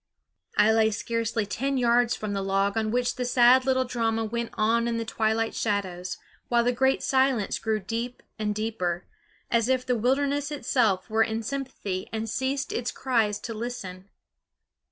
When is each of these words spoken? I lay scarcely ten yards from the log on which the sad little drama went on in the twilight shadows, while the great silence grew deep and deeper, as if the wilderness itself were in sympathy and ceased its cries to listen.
I 0.57 0.71
lay 0.71 0.89
scarcely 0.89 1.45
ten 1.45 1.77
yards 1.77 2.15
from 2.15 2.33
the 2.33 2.41
log 2.41 2.75
on 2.75 2.89
which 2.89 3.17
the 3.17 3.23
sad 3.23 3.67
little 3.67 3.85
drama 3.85 4.25
went 4.25 4.49
on 4.55 4.87
in 4.87 4.97
the 4.97 5.05
twilight 5.05 5.53
shadows, 5.53 6.17
while 6.47 6.63
the 6.63 6.71
great 6.71 7.03
silence 7.03 7.59
grew 7.59 7.79
deep 7.79 8.23
and 8.39 8.55
deeper, 8.55 9.05
as 9.51 9.69
if 9.69 9.85
the 9.85 9.95
wilderness 9.95 10.49
itself 10.49 11.07
were 11.07 11.21
in 11.21 11.43
sympathy 11.43 12.09
and 12.11 12.27
ceased 12.27 12.73
its 12.73 12.91
cries 12.91 13.37
to 13.41 13.53
listen. 13.53 14.09